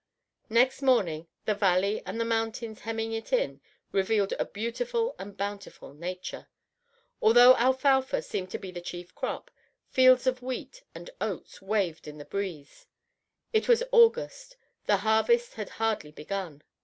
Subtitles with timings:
[0.49, 3.61] Next morning the valley and the mountains hemming it in
[3.91, 6.47] revealed a beautiful and bountiful nature.
[7.21, 9.51] Although alfalfa seemed to be the chief crop,
[9.89, 12.87] fields of wheat and oats waved in the breeze.
[13.53, 16.63] It was August; the harvest had hardly begun.